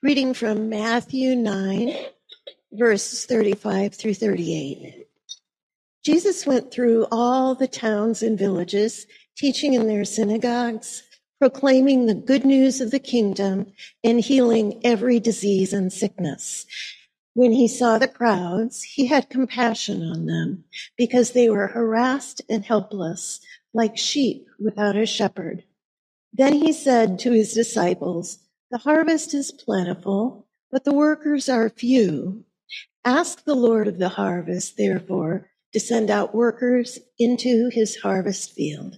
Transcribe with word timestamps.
Reading 0.00 0.32
from 0.32 0.68
Matthew 0.68 1.34
9, 1.34 1.92
verses 2.70 3.26
35 3.26 3.96
through 3.96 4.14
38. 4.14 5.08
Jesus 6.04 6.46
went 6.46 6.70
through 6.70 7.08
all 7.10 7.56
the 7.56 7.66
towns 7.66 8.22
and 8.22 8.38
villages, 8.38 9.08
teaching 9.36 9.74
in 9.74 9.88
their 9.88 10.04
synagogues, 10.04 11.02
proclaiming 11.40 12.06
the 12.06 12.14
good 12.14 12.44
news 12.44 12.80
of 12.80 12.92
the 12.92 13.00
kingdom, 13.00 13.72
and 14.04 14.20
healing 14.20 14.80
every 14.84 15.18
disease 15.18 15.72
and 15.72 15.92
sickness. 15.92 16.64
When 17.34 17.50
he 17.50 17.66
saw 17.66 17.98
the 17.98 18.06
crowds, 18.06 18.84
he 18.84 19.06
had 19.06 19.28
compassion 19.28 20.08
on 20.08 20.26
them 20.26 20.62
because 20.96 21.32
they 21.32 21.48
were 21.48 21.66
harassed 21.66 22.40
and 22.48 22.64
helpless, 22.64 23.40
like 23.74 23.96
sheep 23.96 24.46
without 24.60 24.96
a 24.96 25.06
shepherd. 25.06 25.64
Then 26.32 26.52
he 26.52 26.72
said 26.72 27.18
to 27.18 27.32
his 27.32 27.52
disciples, 27.52 28.38
The 28.70 28.78
harvest 28.78 29.34
is 29.34 29.50
plentiful, 29.50 30.46
but 30.70 30.84
the 30.84 30.92
workers 30.92 31.48
are 31.48 31.70
few. 31.70 32.44
Ask 33.04 33.44
the 33.44 33.54
Lord 33.54 33.88
of 33.88 33.98
the 33.98 34.10
harvest, 34.10 34.76
therefore, 34.76 35.48
to 35.72 35.80
send 35.80 36.10
out 36.10 36.34
workers 36.34 36.98
into 37.18 37.70
his 37.72 37.96
harvest 37.96 38.52
field. 38.52 38.96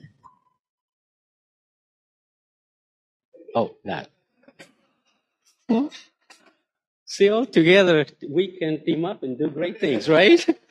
Oh, 3.55 3.77
that. 3.85 4.11
Hmm? 5.69 5.87
See, 7.05 7.29
all 7.29 7.47
together 7.47 8.07
we 8.29 8.59
can 8.59 8.85
team 8.85 9.05
up 9.05 9.23
and 9.23 9.39
do 9.39 9.51
great 9.51 9.81
things, 9.81 10.09
right? 10.09 10.45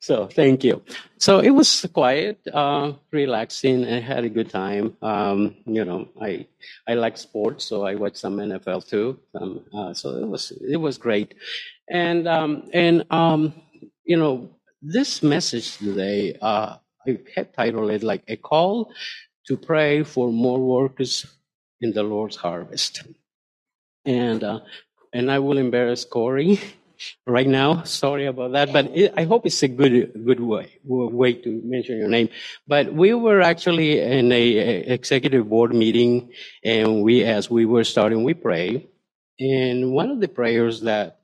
So 0.00 0.26
thank 0.26 0.64
you. 0.64 0.82
So 1.18 1.38
it 1.40 1.50
was 1.50 1.86
quiet, 1.92 2.40
uh, 2.52 2.92
relaxing. 3.12 3.84
I 3.86 4.00
had 4.00 4.24
a 4.24 4.28
good 4.28 4.50
time. 4.50 4.96
Um, 5.02 5.56
you 5.66 5.84
know, 5.84 6.08
I 6.20 6.46
I 6.88 6.94
like 6.94 7.16
sports, 7.18 7.66
so 7.66 7.86
I 7.86 7.94
watched 7.94 8.18
some 8.18 8.38
NFL 8.38 8.88
too. 8.88 9.20
Um, 9.34 9.64
uh, 9.72 9.94
so 9.94 10.10
it 10.16 10.26
was 10.26 10.52
it 10.68 10.76
was 10.78 10.98
great, 10.98 11.34
and 11.88 12.26
um, 12.26 12.68
and 12.72 13.04
um, 13.10 13.54
you 14.04 14.16
know 14.16 14.50
this 14.82 15.22
message 15.22 15.76
today, 15.78 16.36
uh, 16.42 16.76
I 17.06 17.18
had 17.36 17.54
titled 17.54 17.90
it 17.90 18.02
like 18.02 18.24
a 18.28 18.36
call 18.36 18.92
to 19.46 19.56
pray 19.56 20.02
for 20.02 20.32
more 20.32 20.58
workers 20.58 21.26
in 21.80 21.92
the 21.92 22.02
Lord's 22.02 22.36
harvest, 22.36 23.04
and 24.04 24.42
uh, 24.44 24.60
and 25.12 25.30
I 25.30 25.38
will 25.38 25.58
embarrass 25.58 26.04
Corey. 26.04 26.60
right 27.26 27.46
now. 27.46 27.82
Sorry 27.84 28.26
about 28.26 28.52
that, 28.52 28.72
but 28.72 28.86
it, 28.94 29.14
I 29.16 29.24
hope 29.24 29.46
it's 29.46 29.62
a 29.62 29.68
good 29.68 30.12
good 30.24 30.40
way 30.40 30.78
way 30.84 31.34
to 31.34 31.60
mention 31.64 31.98
your 31.98 32.08
name. 32.08 32.28
But 32.66 32.92
we 32.92 33.14
were 33.14 33.40
actually 33.40 34.00
in 34.00 34.32
a, 34.32 34.58
a 34.58 34.94
executive 34.94 35.48
board 35.48 35.74
meeting, 35.74 36.32
and 36.64 37.02
we, 37.02 37.24
as 37.24 37.50
we 37.50 37.64
were 37.66 37.84
starting, 37.84 38.24
we 38.24 38.34
pray, 38.34 38.88
and 39.38 39.92
one 39.92 40.10
of 40.10 40.20
the 40.20 40.28
prayers 40.28 40.82
that 40.82 41.20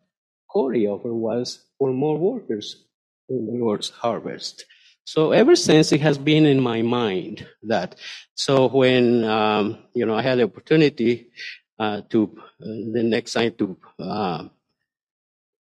Corey 0.50 0.86
offered 0.86 1.14
was 1.14 1.64
for 1.78 1.92
more 1.92 2.18
workers 2.18 2.84
in 3.28 3.46
the 3.46 3.64
Lord's 3.64 3.90
harvest. 3.90 4.64
So 5.04 5.30
ever 5.32 5.54
since 5.54 5.92
it 5.92 6.00
has 6.00 6.18
been 6.18 6.46
in 6.46 6.60
my 6.60 6.82
mind 6.82 7.46
that. 7.64 7.94
So 8.34 8.68
when 8.68 9.24
um, 9.24 9.78
you 9.94 10.04
know 10.06 10.14
I 10.14 10.22
had 10.22 10.38
the 10.38 10.44
opportunity 10.44 11.30
uh, 11.78 12.02
to 12.10 12.36
uh, 12.60 12.92
the 12.92 13.02
next 13.02 13.32
time 13.32 13.54
to 13.58 13.76
uh, 13.98 14.48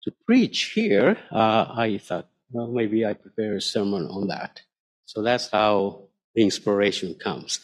to 0.04 0.12
preach 0.26 0.72
here, 0.76 1.18
uh, 1.32 1.66
I 1.76 1.98
thought, 1.98 2.28
well, 2.52 2.68
maybe 2.68 3.06
I 3.06 3.14
prepare 3.14 3.56
a 3.56 3.62
sermon 3.62 4.08
on 4.08 4.28
that. 4.28 4.62
So 5.06 5.22
that's 5.22 5.50
how 5.50 6.04
the 6.36 6.44
inspiration 6.44 7.16
comes. 7.16 7.60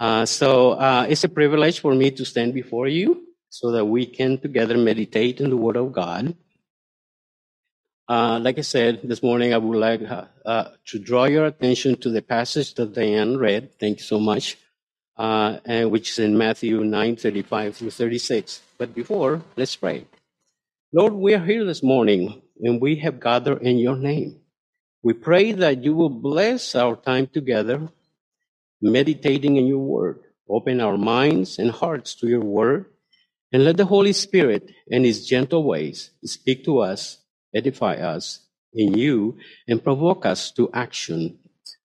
Uh, 0.00 0.26
so 0.26 0.72
uh, 0.72 1.06
it's 1.08 1.24
a 1.24 1.28
privilege 1.28 1.80
for 1.80 1.94
me 1.94 2.10
to 2.12 2.24
stand 2.24 2.54
before 2.54 2.88
you 2.88 3.24
so 3.48 3.72
that 3.72 3.84
we 3.84 4.06
can 4.06 4.38
together 4.38 4.76
meditate 4.76 5.40
in 5.40 5.50
the 5.50 5.56
Word 5.56 5.76
of 5.76 5.92
God. 5.92 6.36
Uh, 8.08 8.38
like 8.40 8.58
I 8.58 8.62
said 8.62 9.00
this 9.04 9.22
morning, 9.22 9.52
I 9.52 9.58
would 9.58 9.78
like 9.78 10.02
uh, 10.02 10.24
uh, 10.44 10.70
to 10.86 10.98
draw 10.98 11.24
your 11.24 11.46
attention 11.46 11.96
to 11.96 12.10
the 12.10 12.22
passage 12.22 12.74
that 12.74 12.94
Diane 12.94 13.36
read. 13.36 13.78
Thank 13.78 13.98
you 13.98 14.04
so 14.04 14.18
much. 14.18 14.56
and 15.16 15.90
which 15.90 16.10
is 16.10 16.18
in 16.20 16.38
Matthew 16.38 16.84
9 16.84 17.16
35 17.16 17.76
through 17.76 17.90
36. 17.90 18.62
But 18.78 18.94
before, 18.94 19.42
let's 19.56 19.76
pray. 19.76 20.06
Lord, 20.90 21.12
we 21.12 21.34
are 21.34 21.44
here 21.44 21.66
this 21.66 21.82
morning 21.82 22.40
and 22.62 22.80
we 22.80 22.96
have 23.00 23.20
gathered 23.20 23.60
in 23.60 23.76
your 23.76 23.96
name. 23.96 24.40
We 25.02 25.12
pray 25.12 25.52
that 25.52 25.84
you 25.84 25.94
will 25.94 26.08
bless 26.08 26.74
our 26.74 26.96
time 26.96 27.26
together, 27.26 27.90
meditating 28.80 29.56
in 29.56 29.66
your 29.66 29.84
word. 29.84 30.20
Open 30.48 30.80
our 30.80 30.96
minds 30.96 31.58
and 31.58 31.70
hearts 31.70 32.14
to 32.16 32.26
your 32.26 32.40
word, 32.40 32.86
and 33.52 33.64
let 33.64 33.76
the 33.76 33.84
Holy 33.84 34.14
Spirit 34.14 34.70
and 34.90 35.04
his 35.04 35.26
gentle 35.26 35.62
ways 35.62 36.10
speak 36.24 36.64
to 36.64 36.78
us, 36.78 37.18
edify 37.54 37.96
us 37.96 38.46
in 38.72 38.96
you, 38.96 39.36
and 39.68 39.84
provoke 39.84 40.24
us 40.24 40.50
to 40.52 40.70
action. 40.72 41.38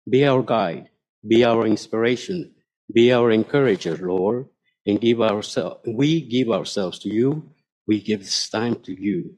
Be 0.10 0.26
our 0.26 0.42
guide, 0.42 0.88
be 1.28 1.44
our 1.44 1.68
inspiration, 1.68 2.56
be 2.94 3.12
our 3.12 3.32
encourager, 3.32 3.98
Lord, 3.98 4.48
and 4.86 5.02
give 5.02 5.22
ourselves 5.22 5.82
we 5.86 6.22
give 6.22 6.50
ourselves 6.50 7.00
to 7.00 7.10
you 7.10 7.50
we 7.88 8.02
give 8.02 8.22
this 8.22 8.50
time 8.50 8.76
to 8.84 8.94
you. 8.94 9.36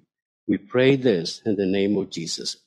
We 0.47 0.57
pray 0.57 0.95
this 0.95 1.41
in 1.45 1.55
the 1.55 1.65
name 1.65 1.97
of 1.97 2.11
Jesus. 2.11 2.57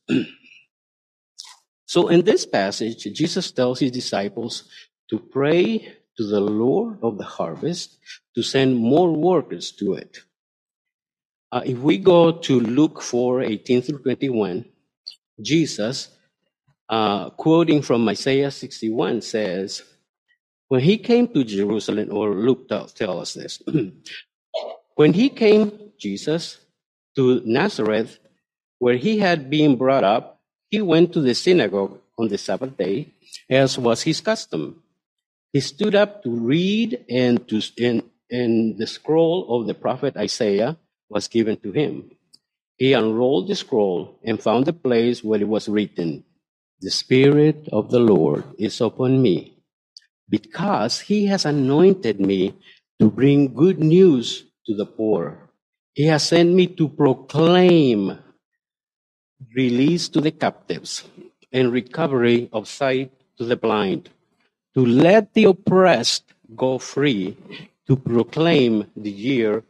so, 1.87 2.09
in 2.09 2.23
this 2.25 2.47
passage, 2.47 3.05
Jesus 3.15 3.51
tells 3.53 3.81
his 3.81 3.93
disciples 3.93 4.65
to 5.11 5.19
pray 5.19 5.79
to 6.19 6.27
the 6.27 6.41
Lord 6.41 6.99
of 7.03 7.19
the 7.19 7.25
harvest 7.25 7.99
to 8.37 8.43
send 8.43 8.77
more 8.77 9.13
workers 9.13 9.73
to 9.73 9.95
it. 9.95 10.19
Uh, 11.53 11.63
if 11.65 11.79
we 11.79 11.99
go 11.99 12.33
to 12.33 12.61
Luke 12.61 13.03
4 13.03 13.43
18 13.43 13.83
through 13.83 13.99
21, 14.01 14.65
Jesus, 15.43 16.11
uh, 16.91 17.31
quoting 17.31 17.83
from 17.83 18.09
Isaiah 18.09 18.51
61, 18.51 19.23
says, 19.23 19.83
When 20.69 20.81
he 20.83 20.99
came 20.99 21.29
to 21.29 21.45
Jerusalem, 21.45 22.09
or 22.13 22.35
Luke 22.35 22.69
tells 22.69 22.93
tell 22.93 23.21
us 23.21 23.35
this, 23.35 23.63
When 24.99 25.15
he 25.15 25.31
came, 25.31 25.95
Jesus, 25.97 26.59
to 27.15 27.41
Nazareth, 27.47 28.19
where 28.81 28.97
he 28.97 29.21
had 29.21 29.49
been 29.49 29.77
brought 29.77 30.03
up, 30.03 30.41
he 30.71 30.83
went 30.83 31.13
to 31.13 31.21
the 31.21 31.37
synagogue 31.37 32.01
on 32.19 32.27
the 32.27 32.37
Sabbath 32.37 32.77
day, 32.77 33.15
as 33.49 33.79
was 33.79 34.03
his 34.03 34.21
custom. 34.21 34.83
He 35.53 35.61
stood 35.61 35.95
up 35.95 36.25
to 36.25 36.31
read, 36.31 37.07
and, 37.09 37.47
to, 37.47 37.63
and, 37.79 38.03
and 38.29 38.77
the 38.77 38.89
scroll 38.89 39.47
of 39.55 39.69
the 39.69 39.75
prophet 39.75 40.17
Isaiah 40.17 40.77
was 41.09 41.29
given 41.29 41.59
to 41.59 41.71
him. 41.71 42.11
He 42.77 42.93
unrolled 42.93 43.47
the 43.47 43.55
scroll 43.55 44.19
and 44.25 44.43
found 44.43 44.67
the 44.67 44.73
place 44.73 45.23
where 45.23 45.41
it 45.41 45.47
was 45.47 45.69
written, 45.69 46.25
The 46.81 46.91
Spirit 46.91 47.69
of 47.71 47.93
the 47.93 48.01
Lord 48.01 48.43
is 48.59 48.81
upon 48.81 49.23
me, 49.23 49.63
because 50.29 50.99
he 50.99 51.27
has 51.27 51.45
anointed 51.47 52.19
me 52.21 52.57
to 52.99 53.09
bring 53.09 53.55
good 53.55 53.79
news 53.79 54.48
to 54.69 54.75
the 54.75 54.87
poor. 54.87 55.51
He 55.95 56.05
has 56.05 56.29
sent 56.29 56.53
me 56.53 56.69
to 56.77 56.89
proclaim 56.89 58.19
release 59.55 60.09
to 60.11 60.21
the 60.21 60.31
captives 60.31 61.05
and 61.51 61.73
recovery 61.73 62.49
of 62.53 62.69
sight 62.69 63.11
to 63.39 63.45
the 63.45 63.57
blind, 63.57 64.11
to 64.75 64.85
let 64.85 65.33
the 65.33 65.45
oppressed 65.45 66.35
go 66.55 66.79
free, 66.79 67.37
to 67.87 67.97
proclaim 67.97 68.85
the 68.95 69.11
year 69.11 69.65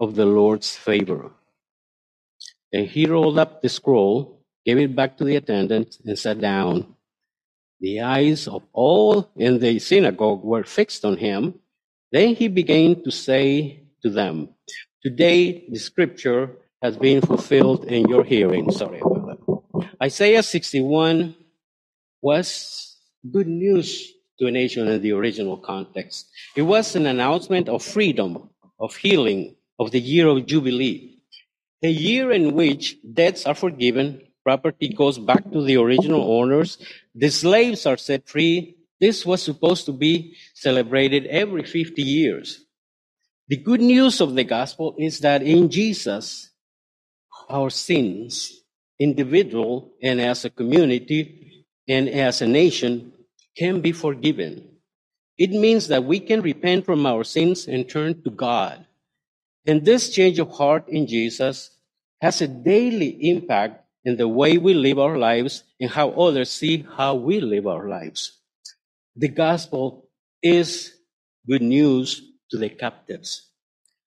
of 0.00 0.16
the 0.16 0.26
Lord's 0.26 0.74
favor. 0.76 1.30
And 2.72 2.86
he 2.86 3.06
rolled 3.06 3.38
up 3.38 3.62
the 3.62 3.68
scroll, 3.68 4.42
gave 4.66 4.78
it 4.78 4.96
back 4.96 5.16
to 5.18 5.24
the 5.24 5.36
attendant, 5.36 5.98
and 6.04 6.18
sat 6.18 6.40
down. 6.40 6.96
The 7.80 8.00
eyes 8.00 8.48
of 8.48 8.62
all 8.72 9.30
in 9.36 9.60
the 9.60 9.78
synagogue 9.78 10.42
were 10.42 10.64
fixed 10.64 11.04
on 11.04 11.16
him. 11.16 11.54
Then 12.12 12.34
he 12.34 12.48
began 12.48 13.02
to 13.04 13.10
say 13.10 13.80
to 14.02 14.10
them. 14.10 14.50
Today, 15.02 15.66
the 15.70 15.78
scripture 15.78 16.56
has 16.82 16.96
been 16.96 17.20
fulfilled 17.20 17.84
in 17.84 18.08
your 18.08 18.24
hearing. 18.24 18.70
Sorry 18.70 19.00
about 19.00 19.26
that. 19.26 19.88
Isaiah 20.02 20.42
61 20.42 21.34
was 22.22 22.96
good 23.30 23.48
news 23.48 24.12
to 24.38 24.46
a 24.46 24.50
nation 24.50 24.88
in 24.88 25.02
the 25.02 25.12
original 25.12 25.58
context. 25.58 26.28
It 26.56 26.62
was 26.62 26.96
an 26.96 27.06
announcement 27.06 27.68
of 27.68 27.82
freedom, 27.82 28.50
of 28.78 28.96
healing, 28.96 29.56
of 29.78 29.90
the 29.90 30.00
year 30.00 30.28
of 30.28 30.46
Jubilee, 30.46 31.20
a 31.82 31.88
year 31.88 32.30
in 32.32 32.54
which 32.54 32.98
debts 33.14 33.46
are 33.46 33.54
forgiven, 33.54 34.20
property 34.44 34.88
goes 34.88 35.18
back 35.18 35.50
to 35.52 35.62
the 35.64 35.76
original 35.78 36.38
owners, 36.38 36.78
the 37.14 37.30
slaves 37.30 37.86
are 37.86 37.96
set 37.96 38.28
free. 38.28 38.76
This 39.00 39.24
was 39.24 39.42
supposed 39.42 39.86
to 39.86 39.92
be 39.92 40.36
celebrated 40.54 41.26
every 41.26 41.64
50 41.64 42.02
years. 42.02 42.66
The 43.50 43.56
good 43.56 43.80
news 43.80 44.20
of 44.20 44.36
the 44.36 44.44
gospel 44.44 44.94
is 44.96 45.18
that 45.26 45.42
in 45.42 45.70
Jesus, 45.70 46.50
our 47.48 47.68
sins, 47.68 48.62
individual 49.00 49.90
and 50.00 50.20
as 50.20 50.44
a 50.44 50.50
community 50.50 51.66
and 51.88 52.08
as 52.08 52.42
a 52.42 52.46
nation, 52.46 53.12
can 53.58 53.80
be 53.80 53.90
forgiven. 53.90 54.76
It 55.36 55.50
means 55.50 55.88
that 55.88 56.04
we 56.04 56.20
can 56.20 56.42
repent 56.42 56.86
from 56.86 57.04
our 57.04 57.24
sins 57.24 57.66
and 57.66 57.88
turn 57.88 58.22
to 58.22 58.30
God. 58.30 58.86
And 59.66 59.84
this 59.84 60.10
change 60.14 60.38
of 60.38 60.52
heart 60.52 60.88
in 60.88 61.08
Jesus 61.08 61.72
has 62.20 62.40
a 62.40 62.46
daily 62.46 63.30
impact 63.30 63.84
in 64.04 64.16
the 64.16 64.28
way 64.28 64.58
we 64.58 64.74
live 64.74 65.00
our 65.00 65.18
lives 65.18 65.64
and 65.80 65.90
how 65.90 66.10
others 66.10 66.52
see 66.52 66.86
how 66.96 67.16
we 67.16 67.40
live 67.40 67.66
our 67.66 67.88
lives. 67.88 68.38
The 69.16 69.26
gospel 69.28 70.08
is 70.40 70.94
good 71.48 71.62
news 71.62 72.29
to 72.50 72.58
the 72.58 72.68
captives. 72.68 73.50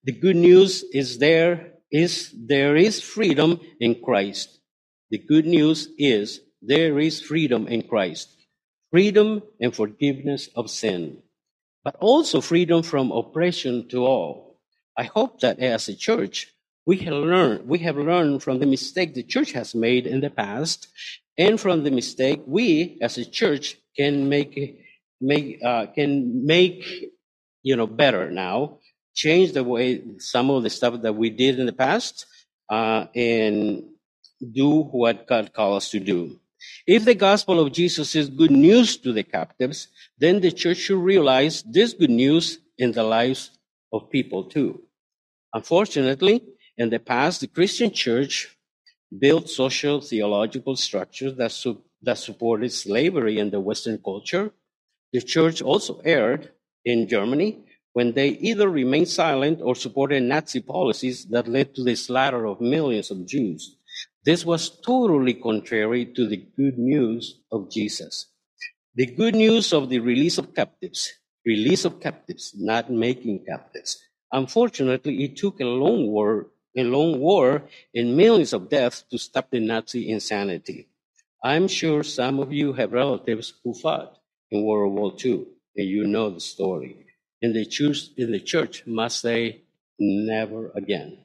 The 0.03 0.11
good 0.11 0.35
news 0.35 0.83
is 0.93 1.17
there 1.19 1.73
is 1.91 2.33
there 2.35 2.75
is 2.75 3.01
freedom 3.01 3.59
in 3.79 4.01
Christ. 4.03 4.59
The 5.11 5.19
good 5.19 5.45
news 5.45 5.87
is 5.97 6.41
there 6.61 6.99
is 6.99 7.21
freedom 7.21 7.67
in 7.67 7.83
Christ. 7.87 8.29
Freedom 8.91 9.41
and 9.59 9.75
forgiveness 9.75 10.49
of 10.55 10.69
sin, 10.69 11.23
but 11.83 11.95
also 11.99 12.41
freedom 12.41 12.83
from 12.83 13.11
oppression 13.11 13.87
to 13.89 14.05
all. 14.05 14.59
I 14.97 15.03
hope 15.03 15.39
that 15.41 15.59
as 15.59 15.89
a 15.89 15.95
church, 15.95 16.53
we 16.85 16.97
have 16.97 17.13
learned 17.13 17.67
we 17.67 17.79
have 17.79 17.97
learned 17.97 18.43
from 18.43 18.59
the 18.59 18.65
mistake 18.65 19.13
the 19.13 19.23
church 19.23 19.53
has 19.53 19.73
made 19.73 20.05
in 20.05 20.21
the 20.21 20.29
past, 20.29 20.87
and 21.37 21.59
from 21.59 21.83
the 21.83 21.91
mistake 21.91 22.41
we 22.45 22.97
as 23.01 23.17
a 23.17 23.25
church 23.25 23.77
can 23.95 24.29
make 24.29 24.79
make 25.21 25.63
uh, 25.63 25.87
can 25.87 26.45
make 26.45 27.12
you 27.63 27.75
know 27.75 27.87
better 27.87 28.31
now. 28.31 28.79
Change 29.15 29.53
the 29.53 29.63
way 29.63 30.03
some 30.19 30.49
of 30.51 30.63
the 30.63 30.69
stuff 30.69 31.01
that 31.03 31.15
we 31.15 31.29
did 31.31 31.59
in 31.59 31.67
the 31.67 31.73
past, 31.73 32.25
uh, 32.69 33.07
and 33.15 33.85
do 34.53 34.83
what 34.83 35.27
God 35.27 35.53
called 35.53 35.77
us 35.77 35.91
to 35.91 35.99
do. 35.99 36.39
If 36.87 37.05
the 37.05 37.15
gospel 37.15 37.59
of 37.59 37.73
Jesus 37.73 38.15
is 38.15 38.29
good 38.29 38.51
news 38.51 38.97
to 38.97 39.13
the 39.13 39.23
captives, 39.23 39.87
then 40.19 40.41
the 40.41 40.51
church 40.51 40.77
should 40.77 40.99
realize 41.03 41.63
this 41.63 41.93
good 41.93 42.09
news 42.09 42.59
in 42.77 42.93
the 42.93 43.03
lives 43.03 43.51
of 43.93 44.09
people 44.09 44.45
too. 44.45 44.81
Unfortunately, 45.53 46.43
in 46.77 46.89
the 46.89 46.99
past, 46.99 47.41
the 47.41 47.47
Christian 47.47 47.91
church 47.91 48.57
built 49.17 49.49
social 49.49 50.01
theological 50.01 50.75
structures 50.75 51.35
that, 51.35 51.51
su- 51.51 51.83
that 52.01 52.17
supported 52.17 52.71
slavery 52.71 53.39
in 53.39 53.51
the 53.51 53.59
Western 53.59 53.99
culture. 53.99 54.51
The 55.13 55.21
church 55.21 55.61
also 55.61 56.01
erred 56.05 56.51
in 56.85 57.07
Germany 57.07 57.59
when 57.93 58.13
they 58.13 58.29
either 58.29 58.69
remained 58.69 59.07
silent 59.07 59.59
or 59.61 59.75
supported 59.75 60.23
Nazi 60.23 60.61
policies 60.61 61.25
that 61.25 61.47
led 61.47 61.75
to 61.75 61.83
the 61.83 61.95
slaughter 61.95 62.45
of 62.45 62.59
millions 62.59 63.11
of 63.11 63.25
Jews. 63.27 63.77
This 64.25 64.45
was 64.45 64.69
totally 64.81 65.35
contrary 65.35 66.05
to 66.05 66.27
the 66.27 66.37
good 66.57 66.77
news 66.77 67.39
of 67.51 67.69
Jesus. 67.69 68.27
The 68.95 69.05
good 69.05 69.35
news 69.35 69.73
of 69.73 69.89
the 69.89 69.99
release 69.99 70.37
of 70.37 70.53
captives, 70.55 71.11
release 71.45 71.85
of 71.85 71.99
captives, 71.99 72.53
not 72.55 72.91
making 72.91 73.45
captives. 73.45 74.01
Unfortunately, 74.31 75.23
it 75.23 75.37
took 75.37 75.59
a 75.59 75.65
long 75.65 76.07
war, 76.07 76.47
a 76.75 76.83
long 76.83 77.19
war 77.19 77.63
and 77.93 78.17
millions 78.17 78.53
of 78.53 78.69
deaths 78.69 79.03
to 79.11 79.17
stop 79.19 79.51
the 79.51 79.59
Nazi 79.59 80.09
insanity. 80.09 80.87
I'm 81.43 81.67
sure 81.67 82.03
some 82.03 82.39
of 82.39 82.53
you 82.53 82.73
have 82.73 82.93
relatives 82.93 83.53
who 83.63 83.73
fought 83.73 84.17
in 84.49 84.63
World 84.63 84.93
War 84.93 85.13
II, 85.23 85.45
and 85.75 85.87
you 85.87 86.05
know 86.05 86.29
the 86.29 86.39
story. 86.39 86.97
And 87.41 87.55
the 87.55 87.65
church, 87.65 88.09
and 88.17 88.33
the 88.33 88.39
church 88.39 88.85
must 88.85 89.19
say, 89.19 89.61
never 89.99 90.71
again. 90.75 91.17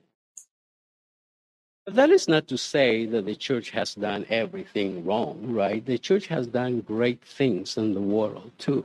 But 1.85 1.95
that 1.95 2.11
is 2.11 2.29
not 2.29 2.49
to 2.49 2.59
say 2.59 3.06
that 3.06 3.25
the 3.25 3.35
church 3.35 3.71
has 3.71 3.95
done 3.95 4.27
everything 4.29 5.06
wrong, 5.06 5.53
right? 5.53 5.85
The 5.85 5.97
church 5.97 6.27
has 6.27 6.47
done 6.47 6.81
great 6.81 7.23
things 7.25 7.79
in 7.79 7.95
the 7.95 8.00
world 8.00 8.50
too. 8.59 8.85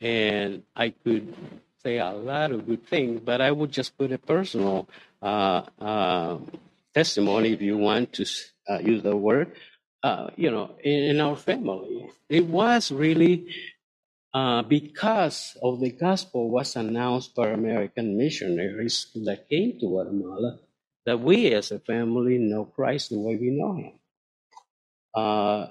And 0.00 0.64
I 0.74 0.90
could 0.90 1.34
say 1.84 1.98
a 1.98 2.10
lot 2.10 2.50
of 2.50 2.66
good 2.66 2.86
things, 2.86 3.20
but 3.24 3.40
I 3.40 3.52
would 3.52 3.70
just 3.70 3.96
put 3.96 4.10
a 4.10 4.18
personal 4.18 4.88
uh, 5.22 5.62
uh, 5.80 6.38
testimony, 6.94 7.52
if 7.52 7.60
you 7.60 7.76
want 7.76 8.12
to 8.14 8.26
uh, 8.68 8.78
use 8.78 9.02
the 9.02 9.16
word. 9.16 9.52
Uh, 10.02 10.30
you 10.36 10.50
know, 10.50 10.74
in, 10.82 11.04
in, 11.04 11.20
our 11.20 11.36
family, 11.36 12.10
it 12.28 12.44
was 12.46 12.92
really 12.92 13.46
uh, 14.34 14.62
because 14.62 15.56
of 15.62 15.80
the 15.80 15.90
gospel 15.90 16.50
was 16.50 16.74
announced 16.76 17.34
by 17.36 17.48
American 17.48 18.18
missionaries 18.18 19.06
that 19.24 19.48
came 19.48 19.78
to 19.78 19.86
Guatemala 19.86 20.58
that 21.06 21.20
we 21.20 21.52
as 21.54 21.70
a 21.70 21.78
family 21.78 22.38
know 22.38 22.64
Christ 22.64 23.10
the 23.10 23.18
way 23.18 23.36
we 23.36 23.50
know 23.50 23.74
Him. 23.76 23.92
Uh, 25.14 25.66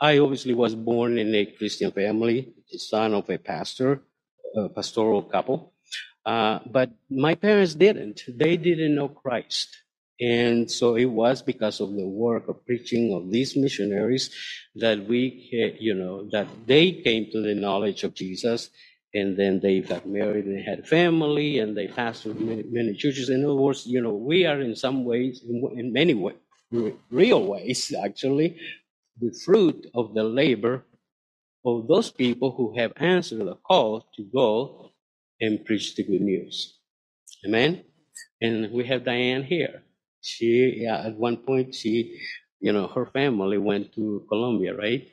I 0.00 0.18
obviously 0.18 0.54
was 0.54 0.76
born 0.76 1.18
in 1.18 1.34
a 1.34 1.46
Christian 1.46 1.90
family, 1.90 2.54
the 2.70 2.78
son 2.78 3.14
of 3.14 3.28
a 3.28 3.38
pastor, 3.38 4.02
a 4.56 4.68
pastoral 4.68 5.22
couple. 5.22 5.72
Uh, 6.24 6.60
but 6.70 6.90
my 7.10 7.34
parents 7.34 7.74
didn't. 7.74 8.22
They 8.28 8.56
didn't 8.56 8.94
know 8.94 9.08
Christ. 9.08 9.68
And 10.20 10.70
so 10.70 10.96
it 10.96 11.04
was 11.04 11.42
because 11.42 11.80
of 11.80 11.94
the 11.94 12.06
work 12.06 12.48
of 12.48 12.64
preaching 12.66 13.14
of 13.14 13.30
these 13.30 13.56
missionaries 13.56 14.30
that 14.74 15.06
we, 15.06 15.76
you 15.78 15.94
know, 15.94 16.28
that 16.30 16.48
they 16.66 16.92
came 16.92 17.30
to 17.30 17.40
the 17.40 17.54
knowledge 17.54 18.02
of 18.02 18.14
Jesus 18.14 18.70
and 19.14 19.36
then 19.36 19.60
they 19.60 19.80
got 19.80 20.06
married 20.06 20.44
and 20.44 20.62
had 20.62 20.88
family 20.88 21.60
and 21.60 21.76
they 21.76 21.86
pastored 21.86 22.38
many, 22.40 22.64
many 22.68 22.94
churches. 22.94 23.30
In 23.30 23.44
other 23.44 23.54
words, 23.54 23.86
you 23.86 24.02
know, 24.02 24.12
we 24.12 24.44
are 24.44 24.60
in 24.60 24.74
some 24.74 25.04
ways, 25.04 25.42
in 25.46 25.92
many 25.92 26.14
ways, 26.14 26.36
real 27.10 27.46
ways, 27.46 27.94
actually, 28.04 28.58
the 29.20 29.32
fruit 29.44 29.86
of 29.94 30.14
the 30.14 30.24
labor 30.24 30.84
of 31.64 31.88
those 31.88 32.10
people 32.10 32.52
who 32.52 32.78
have 32.78 32.92
answered 32.96 33.40
the 33.40 33.54
call 33.56 34.06
to 34.16 34.24
go 34.34 34.90
and 35.40 35.64
preach 35.64 35.94
the 35.94 36.02
good 36.02 36.20
news. 36.20 36.78
Amen. 37.46 37.84
And 38.40 38.70
we 38.72 38.86
have 38.86 39.04
Diane 39.04 39.44
here. 39.44 39.82
She, 40.28 40.84
yeah, 40.84 41.06
at 41.08 41.14
one 41.16 41.38
point, 41.38 41.74
she, 41.74 42.20
you 42.60 42.72
know, 42.72 42.86
her 42.88 43.06
family 43.06 43.58
went 43.58 43.94
to 43.94 44.24
Colombia, 44.28 44.76
right? 44.76 45.08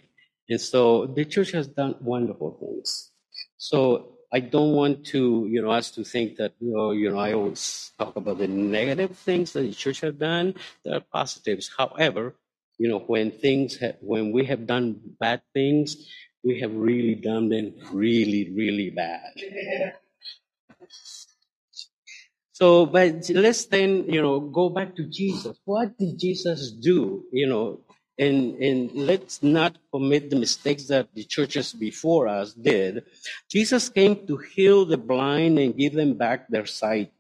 And 0.50 0.62
so 0.62 1.08
the 1.08 1.26
church 1.26 1.52
has 1.52 1.68
done 1.68 1.96
wonderful 2.02 2.58
things. 2.60 3.12
So 3.58 4.18
I 4.34 4.40
don't 4.42 4.74
want 4.74 5.06
to, 5.08 5.48
you 5.50 5.62
know, 5.62 5.72
us 5.72 5.92
to 5.92 6.04
think 6.04 6.38
that, 6.38 6.54
you 6.60 6.74
know, 6.74 6.92
you 6.92 7.10
know, 7.10 7.20
I 7.20 7.34
always 7.34 7.92
talk 7.98 8.16
about 8.16 8.38
the 8.38 8.48
negative 8.48 9.18
things 9.18 9.54
that 9.54 9.62
the 9.62 9.74
church 9.74 10.02
has 10.02 10.16
done. 10.16 10.56
There 10.84 10.96
are 10.96 11.06
positives. 11.14 11.72
However, 11.78 12.36
you 12.78 12.90
know, 12.90 13.00
when 13.00 13.32
things, 13.32 13.80
when 14.02 14.32
we 14.32 14.46
have 14.46 14.68
done 14.68 15.00
bad 15.20 15.42
things, 15.54 15.96
we 16.44 16.60
have 16.60 16.76
really 16.76 17.16
done 17.16 17.50
them 17.50 17.74
really, 17.92 18.52
really 18.54 18.90
bad. 18.90 19.32
So, 22.56 22.86
but 22.86 23.30
let's 23.32 23.66
then, 23.66 24.06
you 24.08 24.22
know, 24.22 24.40
go 24.40 24.70
back 24.70 24.96
to 24.96 25.04
Jesus. 25.04 25.60
What 25.66 25.98
did 25.98 26.18
Jesus 26.18 26.72
do? 26.72 27.26
You 27.34 27.48
know, 27.48 27.82
and 28.18 28.56
and 28.64 28.94
let's 28.94 29.44
not 29.44 29.76
commit 29.92 30.30
the 30.30 30.38
mistakes 30.38 30.88
that 30.88 31.14
the 31.14 31.26
churches 31.26 31.74
before 31.74 32.30
us 32.30 32.54
did. 32.54 33.04
Jesus 33.52 33.90
came 33.90 34.26
to 34.28 34.38
heal 34.38 34.86
the 34.86 34.96
blind 34.96 35.60
and 35.60 35.76
give 35.76 35.96
them 35.96 36.14
back 36.14 36.48
their 36.48 36.66
sight. 36.66 37.12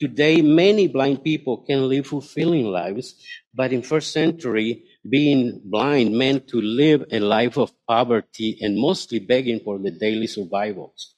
Today, 0.00 0.40
many 0.40 0.88
blind 0.88 1.22
people 1.22 1.58
can 1.68 1.86
live 1.86 2.06
fulfilling 2.06 2.64
lives, 2.64 3.14
but 3.52 3.74
in 3.74 3.82
first 3.82 4.10
century, 4.10 4.84
being 5.06 5.60
blind 5.66 6.16
meant 6.16 6.48
to 6.48 6.62
live 6.62 7.04
a 7.12 7.20
life 7.20 7.58
of 7.58 7.74
poverty 7.86 8.56
and 8.62 8.80
mostly 8.80 9.18
begging 9.18 9.60
for 9.60 9.78
the 9.78 9.90
daily 9.90 10.26
survivals. 10.26 11.14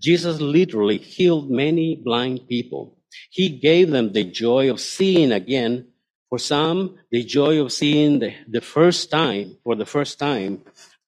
Jesus 0.00 0.40
literally 0.40 0.98
healed 0.98 1.48
many 1.48 1.94
blind 1.94 2.48
people. 2.48 2.95
He 3.30 3.48
gave 3.48 3.90
them 3.90 4.12
the 4.12 4.24
joy 4.24 4.70
of 4.70 4.80
seeing 4.80 5.32
again 5.32 5.88
for 6.28 6.38
some, 6.38 6.96
the 7.10 7.22
joy 7.22 7.60
of 7.60 7.72
seeing 7.72 8.18
the, 8.18 8.34
the 8.48 8.60
first 8.60 9.10
time, 9.10 9.56
for 9.62 9.74
the 9.74 9.86
first 9.86 10.18
time. 10.18 10.62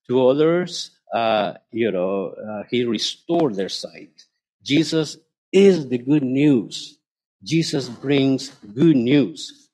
To 0.09 0.29
others, 0.29 0.91
uh, 1.12 1.55
you 1.71 1.91
know, 1.91 2.29
uh, 2.31 2.62
he 2.71 2.85
restored 2.85 3.55
their 3.57 3.69
sight. 3.69 4.25
Jesus 4.62 5.19
is 5.53 5.88
the 5.88 5.99
good 5.99 6.23
news. 6.23 6.99
Jesus 7.43 7.88
brings 7.88 8.49
good 8.75 8.97
news. 8.97 9.69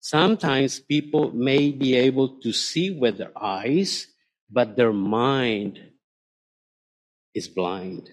Sometimes 0.00 0.80
people 0.80 1.32
may 1.32 1.70
be 1.70 1.96
able 1.96 2.40
to 2.40 2.52
see 2.52 2.90
with 2.90 3.16
their 3.16 3.32
eyes, 3.40 4.06
but 4.50 4.76
their 4.76 4.92
mind 4.92 5.80
is 7.34 7.48
blind. 7.48 8.10